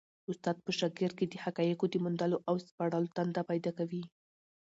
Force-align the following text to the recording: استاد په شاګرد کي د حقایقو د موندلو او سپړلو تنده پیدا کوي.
استاد 0.31 0.57
په 0.65 0.71
شاګرد 0.79 1.13
کي 1.19 1.25
د 1.29 1.33
حقایقو 1.45 1.85
د 1.89 1.95
موندلو 2.03 2.37
او 2.49 2.55
سپړلو 2.67 3.13
تنده 3.17 3.41
پیدا 3.49 3.71
کوي. 3.79 4.03